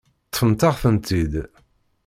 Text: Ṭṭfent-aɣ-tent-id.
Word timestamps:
Ṭṭfent-aɣ-tent-id. 0.29 1.33